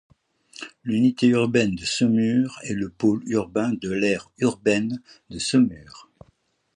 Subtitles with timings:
[0.83, 6.09] L'unité urbaine de Saumur est le pôle urbain de l'aire urbaine de Saumur.